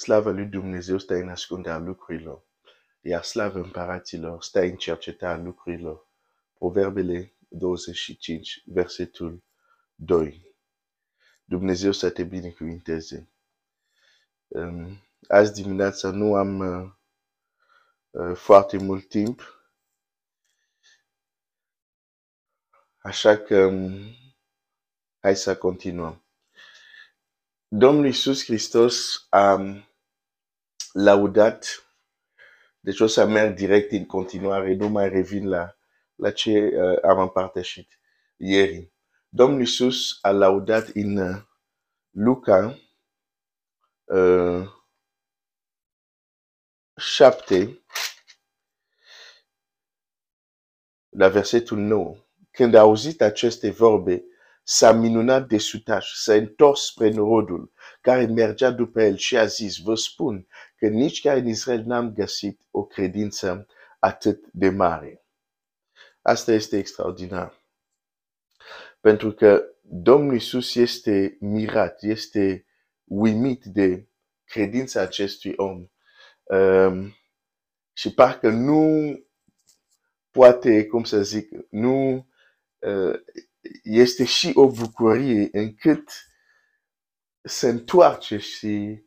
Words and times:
Slavă 0.00 0.30
lui 0.30 0.46
Dumnezeu 0.46 0.98
stă 0.98 1.14
în 1.14 1.28
ascunderea 1.28 1.78
lucrurilor, 1.78 2.42
iar 3.00 3.22
slavă 3.22 3.58
împăraților 3.58 4.42
stă 4.42 4.60
în 4.60 4.76
cercetarea 4.76 5.44
lucrurilor. 5.44 6.08
Proverbele 6.54 7.34
25, 7.48 8.62
versetul 8.66 9.42
2. 9.94 10.54
Dumnezeu 11.44 11.92
să 11.92 12.10
te 12.10 12.24
binecuvinteze. 12.24 13.28
Um, 14.46 15.02
azi 15.28 15.62
dimineața 15.62 16.10
nu 16.10 16.34
am 16.34 16.58
uh, 16.58 16.90
uh, 18.10 18.36
foarte 18.36 18.76
mult 18.76 19.08
timp, 19.08 19.62
așa 22.98 23.36
că 23.38 23.64
um, 23.64 24.00
hai 25.18 25.36
să 25.36 25.56
continuăm. 25.56 26.24
Domnul 27.68 28.04
Iisus 28.04 28.44
Hristos 28.44 29.26
a 29.28 29.54
laudat, 30.92 31.90
deci 32.80 33.00
o 33.00 33.06
să 33.06 33.26
merg 33.26 33.56
direct 33.56 33.92
în 33.92 34.06
continuare, 34.06 34.74
nu 34.74 34.88
mai 34.88 35.08
revin 35.08 35.48
la, 35.48 35.76
la 36.14 36.30
ce 36.30 36.50
uh, 36.50 37.02
am 37.02 37.18
împărtășit 37.18 38.00
ieri. 38.36 38.92
Domnul 39.28 39.60
Iisus 39.60 40.18
a 40.20 40.30
laudat 40.30 40.88
în 40.94 41.16
uh, 41.16 41.42
Luca 42.10 42.78
uh, 44.04 44.68
7, 46.96 47.82
la 51.08 51.28
versetul 51.28 51.78
9. 51.78 52.16
Când 52.50 52.74
a 52.74 52.80
auzit 52.80 53.20
aceste 53.22 53.70
vorbe, 53.70 54.24
s-a 54.62 54.92
minunat 54.92 55.48
de 55.48 55.58
sutaș, 55.58 56.12
s-a 56.14 56.34
întors 56.34 56.84
spre 56.86 57.10
norodul 57.10 57.72
care 58.00 58.26
mergea 58.26 58.70
după 58.70 59.02
el 59.02 59.16
și 59.16 59.36
a 59.36 59.44
zis, 59.44 59.76
vă 59.76 59.94
spun 59.94 60.46
că 60.80 60.86
nici 60.86 61.20
ca 61.22 61.32
în 61.32 61.46
Israel 61.46 61.82
n-am 61.86 62.12
găsit 62.12 62.60
o 62.70 62.84
credință 62.84 63.66
atât 63.98 64.46
de 64.52 64.68
mare. 64.70 65.24
Asta 66.22 66.52
este 66.52 66.78
extraordinar. 66.78 67.64
Pentru 69.00 69.32
că 69.32 69.64
Domnul 69.82 70.34
Isus 70.34 70.74
este 70.74 71.36
mirat, 71.40 72.02
este 72.02 72.66
uimit 73.04 73.64
de 73.64 74.08
credința 74.44 75.00
acestui 75.00 75.52
om. 75.56 75.86
Um, 76.42 77.14
și 77.92 78.14
parcă 78.14 78.48
nu 78.48 79.14
poate, 80.30 80.86
cum 80.86 81.04
să 81.04 81.22
zic, 81.22 81.48
nu 81.70 82.28
uh, 82.78 83.20
este 83.82 84.24
și 84.24 84.50
o 84.54 84.70
bucurie 84.70 85.48
încât 85.52 86.10
se 87.42 87.68
întoarce 87.68 88.38
și, 88.38 89.02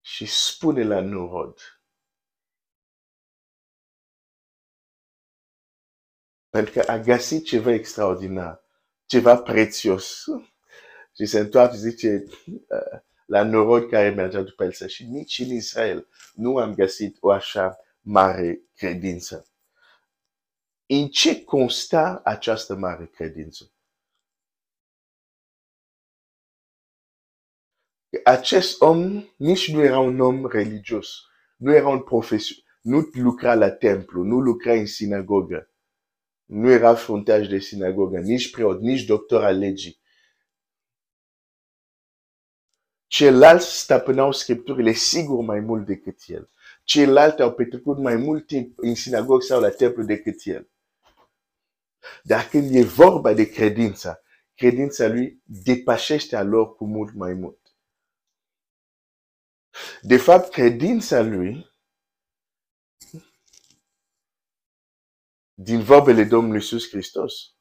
și 0.00 0.26
spune 0.26 0.84
la 0.84 1.00
norod. 1.00 1.80
Pentru 6.48 6.72
că 6.72 6.90
a 6.90 6.98
găsit 6.98 7.44
ceva 7.44 7.72
extraordinar, 7.72 8.64
ceva 9.06 9.36
prețios. 9.36 10.24
Și 11.14 11.26
se 11.26 11.38
întoarce 11.38 11.76
și 11.76 11.82
zice 11.82 12.24
uh, 12.46 13.00
la 13.26 13.42
norod 13.42 13.88
care 13.88 14.10
mergea 14.10 14.42
după 14.42 14.64
el 14.64 14.88
și 14.88 15.04
nici 15.04 15.38
în 15.38 15.50
Israel 15.50 16.08
nu 16.34 16.56
am 16.56 16.74
găsit 16.74 17.16
o 17.20 17.30
așa 17.30 17.78
mare 18.00 18.60
credință. 18.76 19.46
În 20.86 21.08
ce 21.08 21.44
consta 21.44 22.20
această 22.24 22.74
mare 22.74 23.06
credință? 23.06 23.72
Acest 28.24 28.80
om 28.80 29.24
nici 29.36 29.72
nu 29.72 29.82
era 29.82 29.98
un 29.98 30.20
om 30.20 30.46
religios, 30.46 31.08
nu 31.56 31.74
era 31.74 31.88
un 31.88 32.02
profesor, 32.02 32.56
nu 32.80 33.08
lucra 33.12 33.54
la 33.54 33.70
templu, 33.70 34.22
nu 34.22 34.40
lucra 34.40 34.72
în 34.72 34.86
sinagogă, 34.86 35.70
nu 36.44 36.70
era 36.70 36.94
fruntaș 36.94 37.48
de 37.48 37.58
sinagogă, 37.58 38.18
nici 38.18 38.50
preot, 38.50 38.80
nici 38.80 39.04
doctor 39.04 39.44
al 39.44 39.58
legii. 39.58 40.00
Ceilalți 43.06 43.80
stăpâneau 43.80 44.32
scripturile 44.32 44.92
sigur 44.92 45.44
mai 45.44 45.60
mult 45.60 45.86
decât 45.86 46.18
el. 46.26 46.50
Ceilalți 46.84 47.42
au 47.42 47.52
petrecut 47.52 47.98
mai 47.98 48.16
mult 48.16 48.46
timp 48.46 48.72
în 48.76 48.94
sinagogă 48.94 49.44
sau 49.44 49.60
la 49.60 49.70
templu 49.70 50.02
decât 50.02 50.40
el. 50.44 50.68
Dar 52.22 52.48
când 52.48 52.74
e 52.74 52.82
vorba 52.82 53.32
de 53.32 53.50
credința, 53.50 54.20
credința 54.54 55.06
lui 55.06 55.42
depășește 55.44 56.36
alor 56.36 56.74
cu 56.74 56.84
mult 56.84 57.14
mai 57.14 57.32
mult. 57.32 57.69
De 60.02 60.16
fapt, 60.16 60.50
credința 60.50 61.20
lui, 61.20 61.70
din 65.54 65.82
vorbele 65.82 66.24
Domnului 66.24 66.56
Iisus 66.56 66.88
Hristos, 66.88 67.54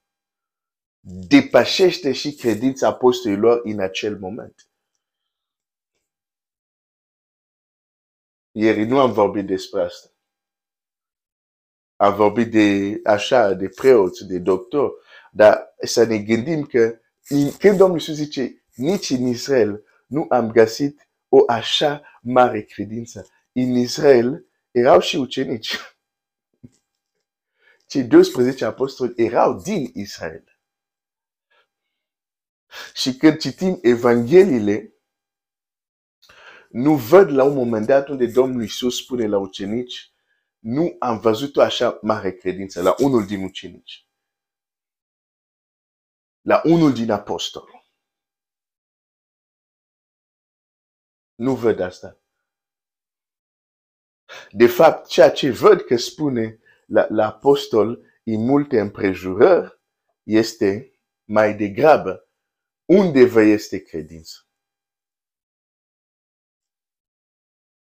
depășește 1.28 2.12
și 2.12 2.36
credința 2.36 2.88
apostolilor 2.88 3.62
în 3.64 3.80
acel 3.80 4.20
moment. 4.20 4.70
Ieri 8.52 8.86
nu 8.86 9.00
am 9.00 9.14
vorbit 9.14 9.46
despre 9.46 9.82
asta. 9.82 10.10
Am 11.96 12.16
vorbit 12.16 12.52
de 12.52 13.00
așa, 13.04 13.54
de 13.54 13.70
preoți, 13.70 14.26
de 14.28 14.40
doctori, 14.40 14.94
dar 15.32 15.76
să 15.82 16.04
ne 16.04 16.18
gândim 16.18 16.66
că 16.66 17.00
când 17.60 17.78
Domnul 17.78 17.98
Iisus 17.98 18.16
zice, 18.16 18.66
nici 18.76 19.10
în 19.10 19.28
Israel 19.28 19.84
nu 20.08 20.26
am 20.30 20.52
găsit 20.52 21.09
o 21.30 21.44
așa 21.48 22.02
mare 22.22 22.62
credință. 22.62 23.28
În 23.52 23.76
Israel 23.76 24.46
erau 24.72 25.00
și 25.00 25.16
ucenici. 25.16 25.76
Cei 27.90 28.04
12 28.04 28.66
apostoli 28.66 29.14
erau 29.16 29.62
din 29.62 29.92
Israel. 29.94 30.60
Și 32.94 33.16
când 33.16 33.38
citim 33.38 33.80
Evangheliile, 33.82 34.94
nu 36.70 36.96
văd 36.96 37.30
la 37.30 37.44
un 37.44 37.54
moment 37.54 37.86
dat 37.86 38.08
unde 38.08 38.26
Domnul 38.26 38.62
Iisus 38.62 38.98
spune 38.98 39.28
la 39.28 39.38
ucenici, 39.38 40.12
nu 40.60 40.96
am 41.00 41.20
văzut 41.20 41.56
o 41.56 41.62
așa 41.62 42.00
mare 42.02 42.32
credință 42.32 42.82
la 42.82 42.96
unul 42.98 43.26
din 43.26 43.44
ucenici. 43.44 44.08
La 46.42 46.62
unul 46.66 46.94
din 46.94 47.12
apostoli. 47.12 47.79
Nu 51.40 51.56
văd 51.56 51.80
asta. 51.80 52.20
De 54.52 54.68
fapt, 54.68 55.08
ceea 55.08 55.32
ce 55.32 55.52
văd 55.52 55.82
că 55.82 55.98
spune 55.98 56.60
la, 56.86 57.06
la 57.10 57.26
apostol 57.26 58.06
în 58.24 58.46
multe 58.46 58.80
împrejurări 58.80 59.80
este 60.24 61.00
mai 61.24 61.56
degrabă 61.56 62.30
unde 62.86 63.26
vă 63.26 63.42
este 63.42 63.82
credință. 63.82 64.36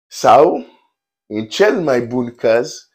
Sau, 0.07 0.65
în 1.25 1.47
cel 1.47 1.81
mai 1.81 2.01
bun 2.01 2.35
caz, 2.35 2.89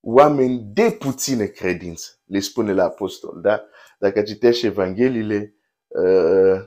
oameni 0.00 0.60
de 0.62 0.96
puțină 0.98 1.46
credință, 1.46 2.20
le 2.24 2.40
spune 2.40 2.72
la 2.72 2.84
apostol. 2.84 3.40
Da? 3.40 3.68
Dacă 3.98 4.22
citești 4.22 4.66
Evangheliile, 4.66 5.54
uh, 5.86 6.60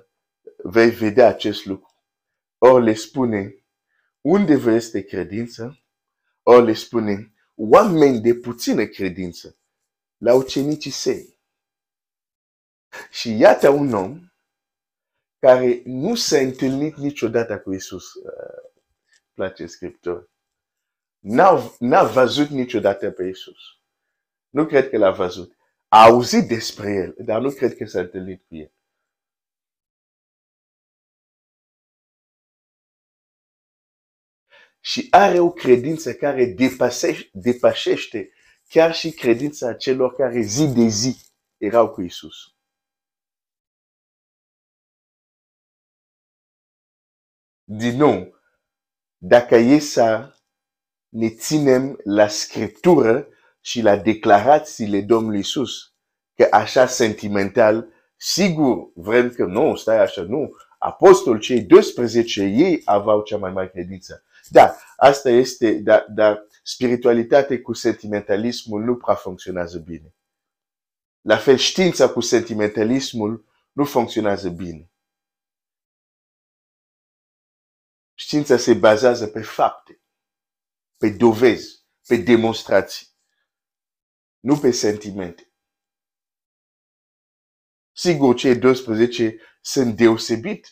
vei 0.64 0.90
vedea 0.90 1.28
acest 1.28 1.66
lucru. 1.66 1.91
Or 2.64 2.82
le 2.82 2.94
spune, 2.94 3.56
unde 4.22 4.56
vă 4.56 4.72
este 4.72 5.02
credință? 5.02 5.84
Or 6.44 6.64
le 6.64 6.74
spune, 6.74 7.34
oameni 7.56 8.20
de 8.20 8.34
puțină 8.34 8.86
credință, 8.86 9.58
la 10.18 10.34
ucenicii 10.34 10.92
săi. 10.92 11.40
Și 13.10 13.38
iată 13.38 13.70
un 13.70 13.94
om 13.94 14.32
care 15.40 15.82
nu 15.86 16.16
s-a 16.16 16.38
întâlnit 16.38 16.96
niciodată 16.96 17.60
cu 17.60 17.74
Isus. 17.74 18.14
Uh, 18.14 18.72
place 19.34 19.66
Scriptura. 19.66 20.30
N-a, 21.20 21.76
n-a 21.80 22.03
văzut 22.03 22.47
niciodată 22.47 23.12
pe 23.12 23.24
Isus. 23.24 23.59
Nu 24.50 24.66
cred 24.66 24.90
că 24.90 24.97
l-a 24.97 25.12
văzut. 25.12 25.56
A 25.88 26.03
auzit 26.03 26.47
despre 26.47 26.91
el, 26.94 27.16
dar 27.18 27.41
nu 27.41 27.52
cred 27.52 27.76
că 27.76 27.85
s-a 27.85 28.00
întâlnit 28.00 28.44
cu 28.47 28.56
el. 28.56 28.72
Și 34.82 35.08
are 35.10 35.40
o 35.40 35.52
credință 35.52 36.14
care 36.14 36.46
depășește, 36.46 37.30
depășește 37.34 38.32
chiar 38.68 38.94
și 38.94 39.12
credința 39.12 39.74
celor 39.74 40.16
care 40.16 40.42
zi 40.42 40.68
de 40.68 40.88
zi 40.88 41.18
erau 41.58 41.90
cu 41.90 42.02
Isus. 42.02 42.36
Din 47.64 47.98
nou, 47.98 48.36
dacă 49.18 49.56
e 49.56 49.80
să 49.80 50.36
ne 51.10 51.30
ținem 51.30 52.00
la 52.04 52.28
Scriptură 52.28 53.28
și 53.62 53.82
la 53.82 53.98
declarațiile 53.98 55.02
Domnului 55.02 55.40
Isus, 55.40 55.94
că 56.36 56.48
așa 56.52 56.88
sentimental, 56.88 57.88
sigur, 58.16 58.92
vrem 58.96 59.30
că 59.30 59.46
nu, 59.46 59.76
stai 59.76 60.00
așa, 60.00 60.22
nu, 60.22 60.52
apostol 60.80 61.40
cei 61.40 61.62
12, 61.62 62.44
ei 62.44 62.82
aveau 62.86 63.22
cea 63.22 63.38
mai 63.38 63.52
mare 63.52 63.70
credință. 63.70 64.24
Da, 64.49 64.78
asta 64.97 65.29
este, 65.29 65.73
dar 65.73 66.05
da, 66.09 66.46
spiritualitate 66.64 67.61
cu 67.61 67.73
sentimentalismul 67.73 68.84
nu 68.84 68.97
prea 68.97 69.16
funcționează 69.16 69.79
bine. 69.79 70.16
La 71.22 71.38
fel, 71.38 71.58
știința 71.58 72.09
cu 72.09 72.20
sentimentalismul 72.20 73.46
nu 73.72 73.85
funcționează 73.85 74.49
bine. 74.49 74.91
Știința 78.14 78.58
se 78.58 78.73
bazează 78.73 79.28
pe 79.28 79.41
fapte, 79.41 80.02
pe 80.97 81.09
dovezi, 81.09 81.85
pe 82.08 82.16
demonstrații, 82.16 83.08
nu 84.40 84.59
pe 84.59 84.72
sentimente. 84.72 85.52
Sigur, 87.91 88.35
cei 88.35 88.55
12 88.55 89.37
sunt 89.61 89.96
deosebit. 89.96 90.67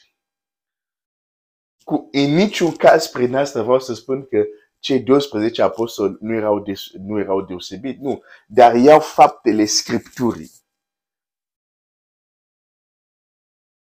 Cu, 1.83 2.09
în 2.11 2.33
niciun 2.33 2.75
caz 2.75 3.07
prin 3.07 3.35
asta 3.35 3.63
vreau 3.63 3.79
să 3.79 3.93
spun 3.93 4.25
că 4.25 4.45
cei 4.79 4.99
12 4.99 5.61
apostoli 5.61 6.17
nu 6.19 6.33
erau, 6.33 6.59
de, 6.59 6.73
nu 6.99 7.19
erau 7.19 7.41
deosebit, 7.41 7.99
nu. 7.99 8.23
Dar 8.47 8.75
iau 8.75 8.99
faptele 8.99 9.65
Scripturii. 9.65 10.51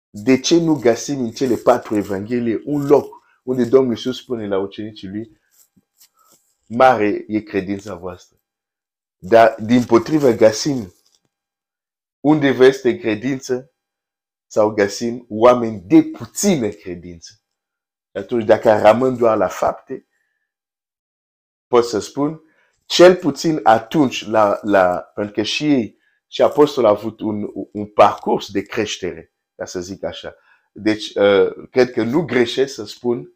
De 0.09 0.39
ce 0.39 0.57
nu 0.57 0.75
găsim 0.75 1.19
în 1.19 1.31
cele 1.31 1.55
patru 1.55 1.95
evanghelie 1.95 2.61
un 2.65 2.85
loc 2.85 3.21
unde 3.43 3.65
Domnul 3.65 3.91
Iisus 3.91 4.17
spune 4.17 4.47
la 4.47 4.59
ucenicii 4.59 5.07
lui, 5.07 5.39
mare 6.67 7.25
e 7.27 7.39
credința 7.39 7.95
voastră. 7.95 8.37
Dar 9.17 9.55
din 9.59 9.83
potrivă 9.83 10.31
găsim 10.31 10.93
unde 12.19 12.51
vă 12.51 12.65
este 12.65 12.97
credință 12.97 13.73
sau 14.47 14.69
găsim 14.73 15.25
oameni 15.29 15.81
de 15.81 16.03
puțină 16.03 16.69
credință. 16.69 17.40
Atunci, 18.13 18.45
dacă 18.45 18.81
rămân 18.81 19.17
doar 19.17 19.37
la 19.37 19.47
fapte, 19.47 20.07
pot 21.67 21.85
să 21.85 21.99
spun, 21.99 22.41
cel 22.85 23.15
puțin 23.15 23.59
atunci, 23.63 24.25
la, 24.25 24.59
la, 24.61 25.11
pentru 25.15 25.33
că 25.33 25.41
și 25.41 25.71
ei, 25.71 25.99
și 26.27 26.41
apostolul 26.41 26.89
a 26.89 26.93
avut 26.93 27.19
un, 27.19 27.47
un 27.71 27.85
parcurs 27.85 28.51
de 28.51 28.61
creștere, 28.61 29.33
ca 29.55 29.65
să 29.65 29.79
zic 29.79 30.03
așa. 30.03 30.35
Deci, 30.71 31.15
uh, 31.15 31.67
cred 31.69 31.91
că 31.91 32.03
nu 32.03 32.25
greșesc 32.25 32.73
să 32.73 32.85
spun, 32.85 33.33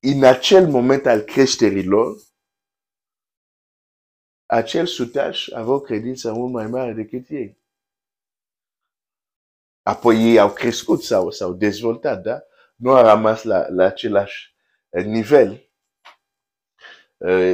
în 0.00 0.24
acel 0.24 0.68
moment 0.68 1.06
al 1.06 1.20
creșterii 1.20 1.84
lor, 1.84 2.16
acel 4.46 4.86
sutaș 4.86 5.48
avea 5.48 5.72
o 5.72 5.80
credință 5.80 6.32
mult 6.32 6.52
mai 6.52 6.66
mare 6.66 6.92
decât 6.92 7.28
ei. 7.28 7.58
Apoi 9.82 10.16
ei 10.16 10.38
au 10.38 10.52
crescut 10.52 11.02
sau 11.02 11.30
s-au 11.30 11.52
dezvoltat, 11.52 12.22
da? 12.22 12.42
Nu 12.78 12.90
au 12.90 13.04
rămas 13.04 13.42
la, 13.42 13.68
la 13.68 13.84
același 13.84 14.54
nivel. 14.90 15.70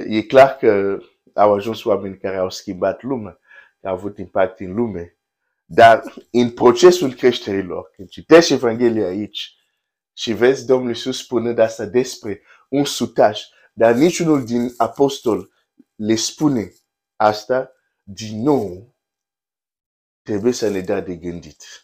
E 0.06 0.22
clar 0.22 0.56
că 0.56 0.98
au 1.34 1.54
ajuns 1.54 1.84
oameni 1.84 2.18
care 2.18 2.36
au 2.36 2.50
schimbat 2.50 3.02
lumea, 3.02 3.38
care 3.80 3.92
au 3.92 3.94
avut 3.94 4.18
impact 4.18 4.60
în 4.60 4.74
lume. 4.74 5.18
Dar 5.64 6.02
în 6.30 6.50
procesul 6.50 7.14
creșterilor, 7.14 7.90
când 7.96 8.08
citești 8.08 8.52
Evanghelia 8.52 9.06
aici 9.06 9.54
și 10.12 10.32
vezi 10.32 10.66
Domnul 10.66 10.88
Iisus 10.88 11.18
spunând 11.18 11.58
asta 11.58 11.84
despre 11.84 12.42
un 12.68 12.84
sutaș, 12.84 13.42
dar 13.72 13.94
niciunul 13.94 14.44
din 14.44 14.74
apostol 14.76 15.52
le 15.94 16.14
spune 16.14 16.72
asta, 17.16 17.72
din 18.02 18.42
nou, 18.42 18.94
trebuie 20.22 20.52
să 20.52 20.68
ne 20.68 20.80
dea 20.80 21.00
de 21.00 21.16
gândit. 21.16 21.83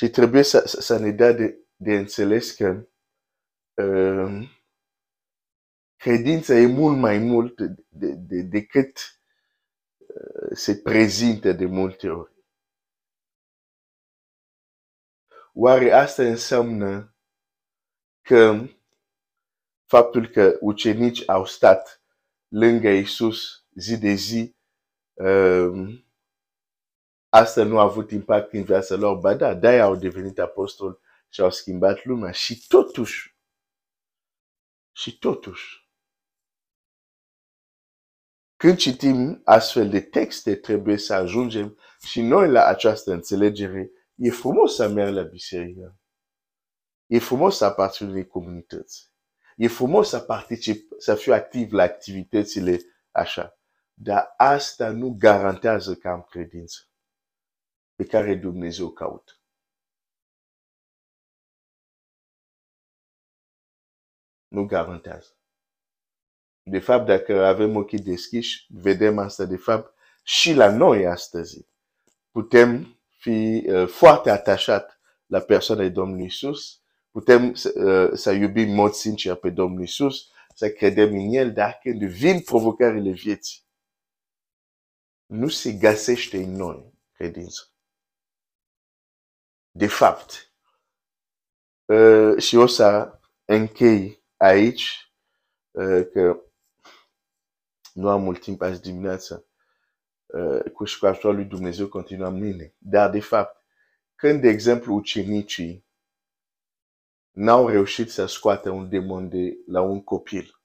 Și 0.00 0.10
trebuie 0.10 0.42
să, 0.42 0.64
să 0.66 0.98
ne 0.98 1.10
dea 1.10 1.32
de, 1.32 1.58
de 1.76 1.94
înțeles 1.96 2.52
că 2.52 2.86
uh, 3.74 4.50
credința 5.96 6.54
e 6.54 6.66
mult 6.66 6.98
mai 6.98 7.18
mult 7.18 7.56
de, 7.56 7.84
de, 7.88 8.14
de, 8.14 8.42
decât 8.42 9.20
uh, 9.96 10.50
se 10.52 10.76
prezintă 10.76 11.52
de 11.52 11.64
multe 11.66 12.08
ori. 12.08 12.32
Oare 15.52 15.92
asta 15.92 16.22
înseamnă 16.22 17.14
că 18.20 18.66
faptul 19.84 20.28
că 20.28 20.58
ucenici 20.60 21.28
au 21.28 21.44
stat 21.44 22.02
lângă 22.48 22.88
Isus 22.88 23.64
zi 23.74 23.98
de 23.98 24.12
zi, 24.12 24.54
uh, 25.12 26.02
asta 27.30 27.64
nu 27.64 27.78
a 27.78 27.82
avut 27.82 28.10
impact 28.10 28.52
în 28.52 28.62
viața 28.62 28.94
lor, 28.94 29.16
ba 29.18 29.34
da, 29.34 29.54
de 29.54 29.80
au 29.80 29.96
devenit 29.96 30.38
apostoli 30.38 30.98
și 31.28 31.40
au 31.40 31.50
schimbat 31.50 32.04
lumea. 32.04 32.30
Și 32.30 32.66
totuși, 32.66 33.38
și 34.92 35.18
totuși, 35.18 35.88
când 38.56 38.76
citim 38.76 39.40
astfel 39.44 39.88
de 39.88 40.00
texte, 40.00 40.54
trebuie 40.54 40.96
să 40.96 41.14
ajungem 41.14 41.78
și 42.06 42.20
noi 42.20 42.50
la 42.50 42.64
această 42.66 43.12
înțelegere. 43.12 43.90
E 44.14 44.30
frumos 44.30 44.74
să 44.74 44.88
mergi 44.88 45.12
la 45.12 45.22
biserică. 45.22 45.98
E 47.06 47.18
frumos 47.18 47.56
să 47.56 47.64
aparțin 47.64 48.08
unei 48.08 48.26
comunități. 48.26 49.10
E 49.56 49.68
frumos 49.68 50.08
să 50.08 50.18
particip, 50.18 50.92
să 50.98 51.14
fiu 51.14 51.32
activ 51.32 51.72
la 51.72 51.82
activitățile 51.82 52.80
așa. 53.10 53.58
Dar 53.94 54.34
asta 54.36 54.90
nu 54.90 55.14
garantează 55.18 55.94
că 55.94 56.08
am 56.08 56.26
credință 56.30 56.89
pe 58.00 58.06
care 58.06 58.34
Dumnezeu 58.34 58.90
caută. 58.90 59.32
Nu 64.48 64.66
garantează. 64.66 65.36
De 66.62 66.78
fapt, 66.78 67.06
dacă 67.06 67.44
avem 67.44 67.76
ochii 67.76 67.98
deschiși, 67.98 68.66
vedem 68.68 69.18
asta, 69.18 69.44
de 69.44 69.56
fapt, 69.56 69.94
și 70.22 70.52
la 70.52 70.76
noi 70.76 71.06
astăzi. 71.06 71.66
Putem 72.30 72.98
fi 73.18 73.64
uh, 73.66 73.88
foarte 73.88 74.30
atașat 74.30 75.00
la 75.26 75.40
persoana 75.40 75.88
Domnului 75.88 76.24
Isus, 76.24 76.82
putem 77.10 77.48
uh, 77.50 78.10
să 78.12 78.32
iubim 78.32 78.68
în 78.68 78.74
mod 78.74 78.92
sincer 78.92 79.34
pe 79.34 79.50
Domnul 79.50 79.82
Isus, 79.82 80.30
să 80.54 80.70
credem 80.70 81.12
în 81.12 81.32
El, 81.32 81.52
dar 81.52 81.78
când 81.82 82.02
vin 82.02 82.40
provocările 82.40 83.10
vieții, 83.10 83.62
nu 85.26 85.48
se 85.48 85.72
găsește 85.72 86.42
în 86.42 86.52
noi 86.52 86.94
credință. 87.12 87.64
De 89.72 89.86
fapt, 89.86 90.52
uh, 91.84 92.42
și 92.42 92.56
o 92.56 92.66
să 92.66 93.18
închei 93.44 94.24
aici, 94.36 95.12
uh, 95.70 96.06
că 96.12 96.42
nu 97.92 98.08
am 98.08 98.22
mult 98.22 98.40
timp 98.40 98.60
azi 98.60 98.80
dimineață, 98.80 99.46
uh, 100.26 100.72
cu 100.72 100.84
și 100.84 100.98
cu 100.98 101.28
lui 101.28 101.44
Dumnezeu 101.44 101.88
continuăm 101.88 102.34
mine. 102.34 102.74
Dar, 102.78 103.10
de 103.10 103.20
fapt, 103.20 103.64
când, 104.14 104.40
de 104.40 104.48
exemplu, 104.48 104.94
ucenicii 104.94 105.86
n-au 107.30 107.68
reușit 107.68 108.10
să 108.10 108.26
scoată 108.26 108.70
un 108.70 108.88
demon 108.88 109.28
de 109.28 109.56
la 109.66 109.80
un 109.80 110.04
copil, 110.04 110.60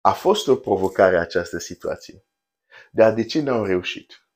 a 0.00 0.12
fost 0.12 0.48
o 0.48 0.56
provocare 0.56 1.18
această 1.18 1.58
situație. 1.58 2.24
Dar 2.90 3.14
de 3.14 3.24
ce 3.24 3.40
n-au 3.40 3.64
reușit? 3.64 4.26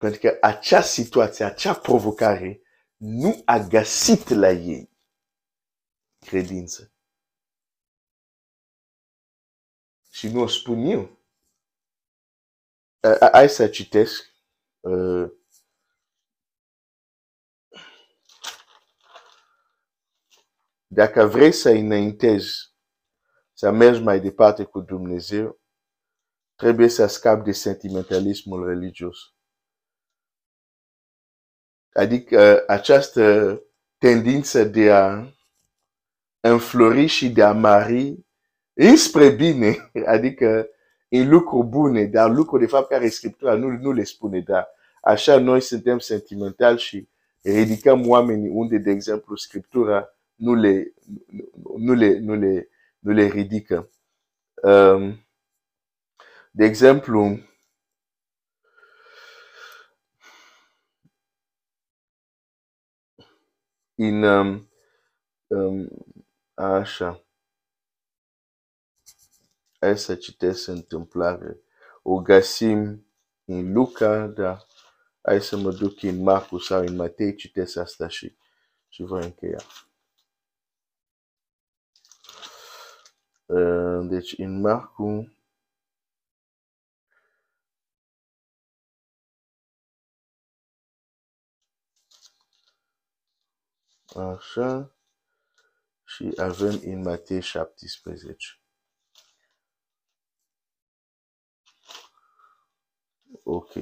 Pentru 0.00 0.20
că 0.20 0.38
acea 0.40 0.80
situație, 0.80 1.44
acea 1.44 1.74
provocare 1.74 2.62
nu 2.96 3.42
a 3.44 3.58
găsit 3.58 4.28
la 4.28 4.50
ei 4.50 4.90
credință. 6.18 6.92
Și 10.10 10.28
nu 10.28 10.40
o 10.40 10.46
spun 10.46 10.78
eu. 10.78 11.18
Hai 13.32 13.48
să 13.48 13.68
citesc. 13.68 14.24
Dacă 20.86 21.26
vrei 21.26 21.52
să 21.52 21.68
înaintezi, 21.68 22.74
să 23.52 23.70
mergi 23.70 24.02
mai 24.02 24.20
departe 24.20 24.64
cu 24.64 24.80
Dumnezeu, 24.80 25.60
trebuie 26.54 26.88
să 26.88 27.06
scapi 27.06 27.44
de 27.44 27.52
sentimentalismul 27.52 28.66
religios. 28.66 29.18
Adică 31.92 32.64
această 32.66 33.60
tendință 33.98 34.64
de 34.64 34.92
a 34.92 35.24
înflori 36.40 37.06
și 37.06 37.30
de 37.30 37.42
a 37.42 37.52
mari 37.52 38.26
înspre 38.72 39.28
bine, 39.28 39.90
adică 40.06 40.68
în 41.08 41.28
lucruri 41.28 41.66
bune, 41.66 42.04
dar 42.04 42.30
lucruri 42.30 42.62
de 42.62 42.68
fapt 42.68 42.88
care 42.88 43.08
Scriptura 43.08 43.54
nu, 43.54 43.68
nu 43.68 43.92
le 43.92 44.04
spune, 44.04 44.40
dar 44.40 44.68
așa 45.02 45.38
noi 45.38 45.60
suntem 45.60 45.98
sentimentali 45.98 46.78
și 46.78 47.08
ridicăm 47.42 48.08
oamenii 48.08 48.48
unde, 48.48 48.78
de 48.78 48.90
exemplu, 48.90 49.36
Scriptura 49.36 50.14
nu 50.34 50.54
le, 50.54 50.92
nu 51.76 51.92
le, 51.92 52.18
nu 52.18 52.34
le, 52.34 52.68
nu 52.98 53.12
le 53.12 53.26
ridică. 53.26 53.90
Um, 54.62 55.24
De 56.50 56.64
exemplu, 56.64 57.38
în 64.02 64.22
um, 64.22 64.70
um, 65.46 65.88
așa, 66.54 67.24
hai 69.80 69.98
să 69.98 70.14
citesc 70.14 70.68
întâmplare. 70.68 71.60
O 72.02 72.20
găsim 72.20 73.06
în 73.44 73.72
Luca, 73.72 74.26
dar 74.26 74.66
hai 75.20 75.40
să 75.40 75.56
mă 75.56 75.70
duc 75.72 76.02
în 76.02 76.22
Marcu 76.22 76.58
sau 76.58 76.80
în 76.80 76.96
Matei, 76.96 77.34
citesc 77.34 77.76
asta 77.76 78.08
și, 78.08 78.36
și 78.88 79.02
voi 79.02 79.24
încheia. 79.24 79.60
Uh, 83.46 84.06
deci 84.08 84.38
în 84.38 84.60
Marcu 84.60 85.32
Așa. 94.14 94.94
Și 96.04 96.32
avem 96.36 96.80
în 96.84 97.02
Matei 97.02 97.40
17. 97.40 98.60
Ok. 103.42 103.72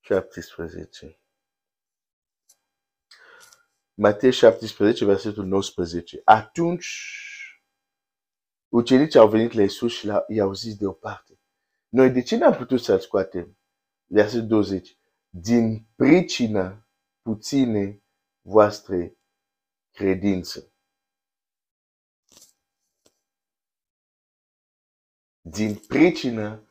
Șaptesprezece. 0.00 1.18
Matei 3.94 4.32
17, 4.32 5.04
versetul 5.04 5.44
19. 5.44 6.20
Atunci, 6.24 6.88
ucenicii 8.68 9.18
au 9.18 9.28
venit 9.28 9.52
la 9.52 9.62
Iisus 9.62 9.92
și 9.92 10.10
i-au 10.28 10.52
zis 10.52 10.76
deoparte. 10.76 11.40
Noi 11.88 12.10
de 12.10 12.22
ce 12.22 12.36
n-am 12.36 12.54
putut 12.54 12.80
să-l 12.80 13.00
scoatem? 13.00 13.58
Versetul 14.06 14.46
20 14.46 14.98
din 15.36 15.86
pricina 15.96 16.88
puține 17.22 18.02
voastre 18.40 19.18
credințe. 19.90 20.72
Din 25.40 25.76
pricina 25.88 26.62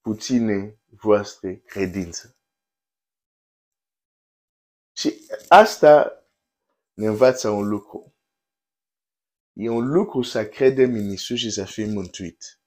puține 0.00 0.80
voastre 0.84 1.56
credințe. 1.56 2.36
Și 4.96 5.26
asta 5.48 6.24
ne 6.92 7.06
învață 7.06 7.48
un 7.48 7.68
lucru. 7.68 8.14
E 9.52 9.68
un 9.68 9.86
lucru 9.88 10.22
să 10.22 10.48
credem 10.48 10.94
în 10.94 11.10
Isus 11.10 11.38
și 11.38 11.50
să 11.50 11.64
fim 11.64 11.92
mântuit. 11.92 12.60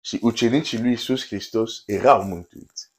Și 0.00 0.18
ucenicii 0.22 0.80
lui 0.80 0.92
Isus 0.92 1.26
Hristos 1.26 1.82
erau 1.86 2.22
mântuiți. 2.22 2.89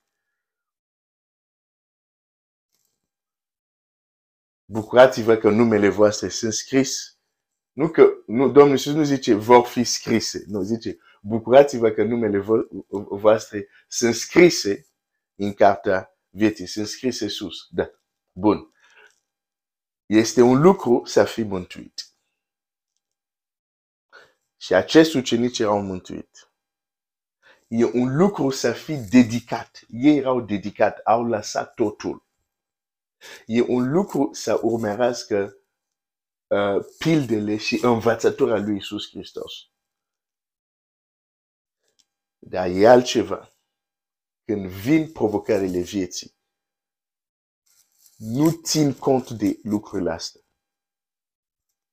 Bucurați-vă 4.71 5.35
că 5.35 5.49
numele 5.49 5.89
voastre 5.89 6.27
sunt 6.29 6.53
scris. 6.53 7.17
Nu 7.71 7.89
că, 7.89 8.07
nu, 8.25 8.51
Domnul 8.51 8.71
Iisus 8.71 8.93
nu 8.93 9.03
zice 9.03 9.33
vor 9.33 9.65
fi 9.65 9.83
scrise, 9.83 10.43
nu, 10.47 10.61
zice 10.61 10.97
bucurați-vă 11.21 11.89
că 11.89 12.03
numele 12.03 12.41
vo- 12.41 12.67
voastre 13.09 13.67
sunt 13.87 14.15
scrise 14.15 14.87
în 15.35 15.53
cartea 15.53 16.17
vieții, 16.29 16.65
sunt 16.65 16.87
scrise 16.87 17.27
sus. 17.27 17.67
Da, 17.69 17.89
bun. 18.31 18.73
Este 20.05 20.41
un 20.41 20.61
lucru 20.61 21.01
să 21.05 21.23
fii 21.23 21.43
mântuit. 21.43 22.05
Și 24.57 24.73
acest 24.73 25.13
ucenici 25.13 25.59
erau 25.59 25.81
mântuit. 25.81 26.51
E 27.67 27.85
un 27.85 28.15
lucru 28.17 28.49
să 28.49 28.71
fii 28.71 28.97
dedicat. 28.97 29.81
Ei 29.89 30.17
erau 30.17 30.41
dedicat, 30.41 30.97
au 30.97 31.25
lăsat 31.25 31.73
totul. 31.73 32.25
E 33.45 33.61
un 33.61 33.91
lucru 33.91 34.29
să 34.33 34.59
urmărească 34.63 35.57
uh, 36.47 36.85
pildele 36.97 37.57
și 37.57 37.79
învățătura 37.85 38.59
lui 38.59 38.77
Isus 38.77 39.09
Hristos. 39.09 39.53
Dar 42.37 42.69
e 42.69 42.87
altceva. 42.87 43.55
Când 44.45 44.65
vin 44.67 45.11
provocările 45.11 45.79
vieții, 45.79 46.35
nu 48.15 48.51
țin 48.51 48.93
cont 48.93 49.29
de 49.29 49.59
lucrurile 49.63 50.11
astea. 50.11 50.41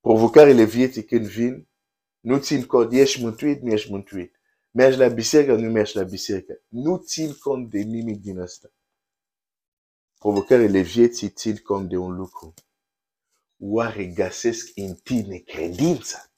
Provocările 0.01 0.65
vieții 0.65 1.05
când 1.05 1.27
vin, 1.27 1.69
nu 2.21 2.39
țin 2.39 2.67
cont, 2.67 2.93
ești 2.93 3.23
mântuit, 3.23 3.61
nu 3.61 3.73
ești 3.73 3.91
mântuit. 3.91 4.41
Mergi 4.71 4.99
la 4.99 5.09
biserică, 5.09 5.55
nu 5.55 5.71
mergi 5.71 5.97
la 5.97 6.03
biserică. 6.03 6.63
Nu 6.69 6.97
țin 6.97 7.35
cont 7.35 7.71
de 7.71 7.79
nimic 7.79 8.21
din 8.21 8.39
asta. 8.39 8.73
Provocările 10.19 10.81
vieții 10.81 11.31
țin 11.31 11.57
cont 11.57 11.89
de 11.89 11.97
un 11.97 12.17
lucru. 12.17 12.55
Oare 13.59 14.07
găsesc 14.07 14.77
în 14.77 14.95
tine 14.95 15.39
credința? 15.39 16.33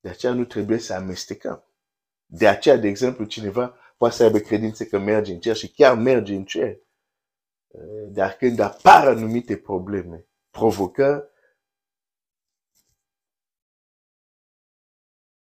De 0.00 0.08
aceea 0.08 0.32
nu 0.32 0.44
trebuie 0.44 0.78
să 0.78 0.92
amestecăm. 0.92 1.64
De 2.26 2.48
aceea, 2.48 2.76
de 2.76 2.88
exemplu, 2.88 3.24
cineva 3.24 3.78
poate 3.96 4.14
să 4.14 4.22
aibă 4.22 4.38
credință 4.38 4.84
că 4.84 4.98
merge 4.98 5.32
în 5.32 5.40
cer 5.40 5.56
și 5.56 5.72
chiar 5.72 5.96
merge 5.96 6.34
în 6.34 6.44
cer. 6.44 6.78
Dar 8.08 8.36
când 8.36 8.58
apar 8.58 9.06
anumite 9.06 9.56
probleme, 9.56 10.28
provocări, 10.50 11.28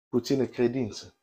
puțină 0.09 0.47
credință 0.47 1.18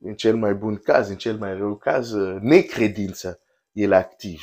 în 0.00 0.16
cel 0.16 0.36
mai 0.36 0.54
bun 0.54 0.76
caz, 0.78 1.08
în 1.08 1.16
cel 1.16 1.38
mai 1.38 1.56
rău 1.56 1.76
caz, 1.76 2.12
necredința 2.40 3.38
el 3.72 3.92
activ. 3.92 4.40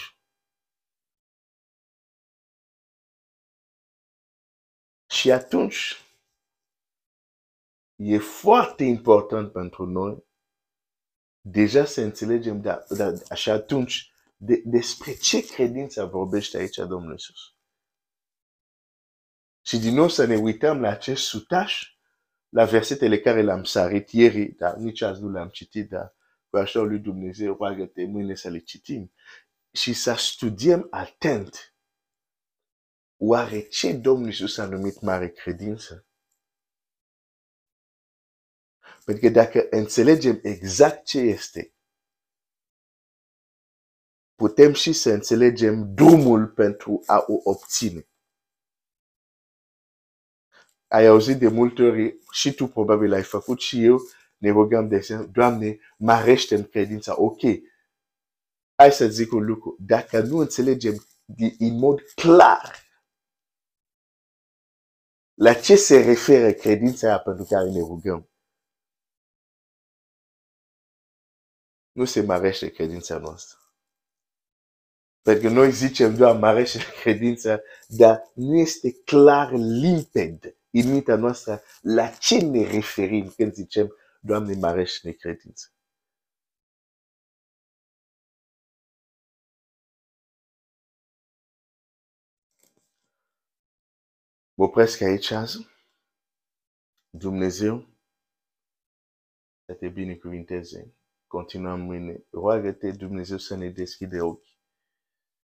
Și 5.10 5.32
atunci, 5.32 5.98
e 7.96 8.18
foarte 8.18 8.84
important 8.84 9.52
pentru 9.52 9.86
noi 9.86 10.24
deja 11.42 11.86
să 11.86 12.02
înțelegem, 12.02 12.62
da, 12.62 12.84
da, 12.90 13.36
și 13.36 13.50
atunci, 13.50 14.14
de, 14.38 14.62
despre 14.66 15.14
ce 15.14 15.46
credință 15.46 16.06
vorbește 16.06 16.58
aici 16.58 16.76
Domnul 16.76 17.12
Iisus. 17.12 17.56
Și 19.66 19.78
din 19.78 19.94
nou 19.94 20.10
să 20.10 20.26
ne 20.26 20.36
uităm 20.36 20.82
la 20.82 20.90
acest 20.90 21.24
sutaș 21.24 21.93
la 22.54 22.66
versetele 22.66 23.20
care 23.20 23.42
le-am 23.42 23.64
sărit 23.64 24.10
ieri, 24.10 24.52
dar 24.52 24.76
nici 24.76 25.02
azi 25.02 25.22
nu 25.22 25.30
le-am 25.30 25.50
citit, 25.50 25.90
dar 25.90 26.16
cu 26.50 26.58
așa 26.58 26.80
lui 26.80 27.00
Dumnezeu, 27.00 27.56
roagă-te 27.56 28.06
mâine 28.06 28.36
să 28.36 28.50
le 28.50 28.60
citim. 28.60 29.14
Și 29.72 29.94
să 29.94 30.14
studiem 30.14 30.88
atent 30.90 31.76
oare 33.18 33.62
ce 33.62 33.94
Domnul 33.94 34.28
Iisus 34.28 34.58
a 34.58 34.66
numit 34.66 35.02
mare 35.02 35.30
credință? 35.30 36.06
Pentru 39.06 39.28
că 39.28 39.30
dacă 39.30 39.68
înțelegem 39.70 40.40
exact 40.44 41.06
ce 41.06 41.20
este, 41.20 41.74
putem 44.36 44.74
și 44.74 44.94
să 44.94 45.10
înțelegem 45.10 45.94
drumul 45.94 46.48
pentru 46.48 47.04
a 47.06 47.26
o 47.28 47.50
obține 47.50 48.08
ai 50.94 51.06
auzit 51.06 51.38
de 51.40 51.48
multe 51.48 51.84
ori 51.84 52.18
și 52.32 52.54
tu 52.54 52.68
probabil 52.68 53.14
ai 53.14 53.24
făcut 53.24 53.60
și 53.60 53.84
eu, 53.84 54.00
ne 54.38 54.52
rugăm 54.52 54.88
de 54.88 54.96
exemplu, 54.96 55.28
Doamne, 55.32 55.80
mărește 55.98 56.56
în 56.56 56.64
credința. 56.64 57.22
Ok, 57.22 57.40
hai 58.76 58.92
să 58.92 59.08
zic 59.08 59.32
un 59.32 59.46
lucru. 59.46 59.78
Dacă 59.80 60.20
nu 60.20 60.38
înțelegem 60.38 61.06
în 61.60 61.78
mod 61.80 62.02
clar 62.02 62.82
la 65.34 65.54
ce 65.54 65.76
se 65.76 66.04
referă 66.04 66.52
credința 66.52 67.08
aia 67.08 67.20
pentru 67.20 67.46
care 67.50 67.70
ne 67.70 67.80
rugăm, 67.80 68.30
nu 71.92 72.06
se 72.06 72.22
mărește 72.22 72.70
credința 72.70 73.18
noastră. 73.18 73.58
Pentru 75.22 75.48
că 75.48 75.54
noi 75.54 75.72
zicem 75.72 76.16
doar 76.16 76.38
mărește 76.38 76.80
credința, 77.02 77.62
dar 77.88 78.32
nu 78.34 78.58
este 78.58 78.94
clar 78.94 79.52
limpede 79.52 80.58
în 80.74 80.92
mintea 80.92 81.16
noastră 81.16 81.62
la 81.82 82.10
ce 82.10 82.38
ne 82.38 82.64
referim 82.72 83.30
când 83.30 83.54
zicem, 83.54 83.96
Doamne, 84.22 84.56
mărește 84.56 85.08
necredință. 85.08 85.68
Mă 94.54 94.64
opresc 94.64 95.02
aici 95.02 95.32
azi. 95.32 95.68
Dumnezeu 97.10 97.88
să 99.66 99.74
te 99.74 99.90
binecuvinteze. 99.90 100.96
Continuăm 101.28 101.82
mâine. 101.82 102.26
Roagă-te 102.30 102.92
Dumnezeu 102.92 103.38
să 103.38 103.56
ne 103.56 103.70
deschide 103.70 104.22
ochii, 104.22 104.60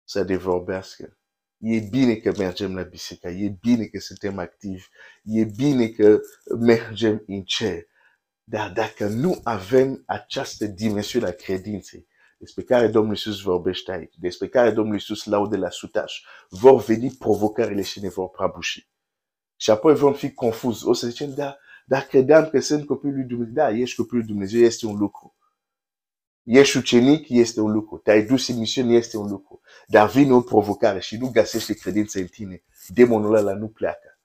să 0.03 0.23
ne 0.23 0.37
vorbească 0.37 1.17
e 1.57 1.79
bine 1.79 2.15
că 2.15 2.31
mergem 2.37 2.75
la 2.75 2.81
biserică, 2.81 3.27
e 3.27 3.57
bine 3.61 3.85
că 3.85 3.99
suntem 3.99 4.37
activi, 4.37 4.85
e 5.23 5.43
bine 5.43 5.87
că 5.87 6.19
mergem 6.59 7.23
în 7.27 7.41
cer. 7.41 7.87
Dar 8.43 8.71
dacă 8.71 9.07
nu 9.07 9.39
avem 9.43 10.03
această 10.05 10.65
dimensiune 10.65 11.27
a 11.27 11.31
credinței, 11.31 12.07
despre 12.37 12.63
care 12.63 12.87
Domnul 12.87 13.11
Iisus 13.11 13.41
vorbește 13.41 13.91
aici, 13.91 14.15
despre 14.17 14.47
care 14.47 14.71
Domnul 14.71 14.93
Iisus 14.93 15.25
laude 15.25 15.57
la 15.57 15.69
sutaș, 15.69 16.21
vor 16.49 16.83
veni 16.83 17.11
provocările 17.11 17.81
și 17.81 18.01
ne 18.01 18.09
vor 18.09 18.29
prăbuși. 18.29 18.89
Și 19.55 19.69
apoi 19.69 19.95
vom 19.95 20.13
fi 20.13 20.33
confuz. 20.33 20.83
O 20.83 20.93
să 20.93 21.07
zicem, 21.07 21.33
da, 21.33 21.57
dar 21.85 22.01
credeam 22.01 22.49
că 22.49 22.59
sunt 22.59 22.85
copilul 22.85 23.15
lui 23.15 23.25
Dumnezeu. 23.25 23.53
Da, 23.53 23.69
ești 23.69 23.95
copilul 23.95 24.19
lui 24.19 24.31
Dumnezeu, 24.31 24.61
este 24.61 24.85
un 24.85 24.97
lucru. 24.97 25.35
Ești 26.47 26.77
ucenic, 26.77 27.29
este. 27.29 27.61
Te-ai 28.03 28.25
dus 28.25 28.47
în 28.47 28.57
misiune, 28.57 28.93
este 28.93 29.17
un 29.17 29.29
lucru. 29.29 29.61
Dar 29.87 30.09
vine 30.09 30.33
o 30.33 30.41
provocare 30.41 30.99
și 30.99 31.17
nu 31.17 31.31
găsești 31.31 31.73
credință 31.73 32.19
în 32.19 32.27
tine. 32.27 32.63
Demonul 32.87 33.35
ăla 33.35 33.53
nu 33.53 33.69
pleacă. 33.69 34.19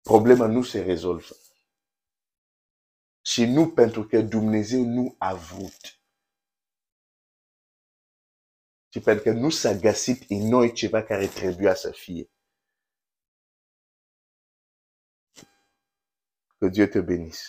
Problema 0.00 0.46
nu 0.46 0.62
se 0.62 0.82
rezolvă. 0.82 1.36
Și 3.20 3.44
nu 3.44 3.70
pentru 3.70 4.06
că 4.06 4.20
Dumnezeu 4.20 4.82
nu 4.84 5.14
a 5.18 5.34
vrut. 5.34 6.00
Ci 8.88 9.02
pentru 9.02 9.24
că 9.24 9.32
nu 9.32 9.50
s-a 9.50 9.72
găsit 9.72 10.30
în 10.30 10.48
noi 10.48 10.72
ceva 10.72 11.02
care 11.02 11.26
trebuia 11.26 11.74
să 11.74 11.90
fie. 11.90 12.30
Que 16.58 16.68
Dieu 16.68 16.86
te 16.86 17.00
bénisse. 17.00 17.48